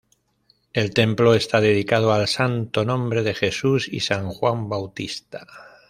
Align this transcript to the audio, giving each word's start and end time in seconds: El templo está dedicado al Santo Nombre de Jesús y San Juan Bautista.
El 0.73 0.95
templo 0.95 1.35
está 1.35 1.61
dedicado 1.61 2.11
al 2.11 2.27
Santo 2.27 2.83
Nombre 2.85 3.21
de 3.21 3.35
Jesús 3.35 3.87
y 3.87 3.99
San 3.99 4.29
Juan 4.31 4.67
Bautista. 4.67 5.45